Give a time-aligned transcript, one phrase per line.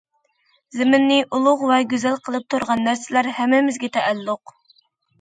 [0.77, 4.61] زېمىننى ئۇلۇغ ۋە گۈزەل قىلىپ تۇرغان نەرسىلەر ھەممىمىزگە تەئەللۇق.